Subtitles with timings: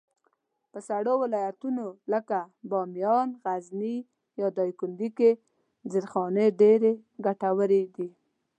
[0.71, 3.95] په سړو ولایتونو لکه بامیان، غزني،
[4.39, 5.31] یا دایکنډي کي
[5.91, 6.93] زېرخانې ډېرې
[7.25, 8.09] ګټورې دي.